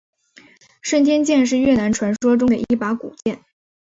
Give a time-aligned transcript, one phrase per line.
[0.81, 3.39] 顺天剑是越南传说中的一把古剑。